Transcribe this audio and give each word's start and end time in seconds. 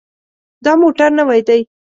دا 0.63 0.71
موټر 0.81 1.09
نوی 1.19 1.41
دی. 1.47 1.61